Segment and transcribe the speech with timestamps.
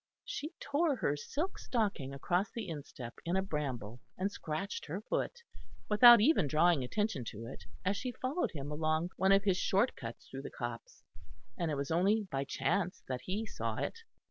[0.25, 5.43] She tore her silk stocking across the instep in a bramble and scratched her foot,
[5.89, 9.95] without even drawing attention to it, as she followed him along one of his short
[9.95, 11.03] cuts through the copse;
[11.55, 13.99] and it was only by chance that he saw it.